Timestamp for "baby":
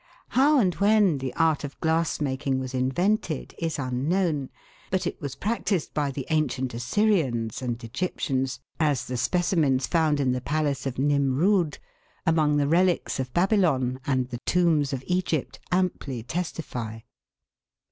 13.33-13.57